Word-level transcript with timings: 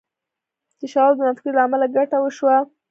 د 0.79 0.81
شواب 0.91 1.13
د 1.17 1.19
مفکورې 1.27 1.53
د 1.53 1.55
تولید 1.55 1.55
له 1.57 1.61
امله 1.65 1.85
ګټه 1.95 2.17
وشوه 2.19 2.57